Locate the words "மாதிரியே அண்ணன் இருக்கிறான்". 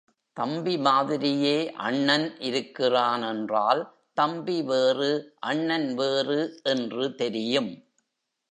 0.77-3.23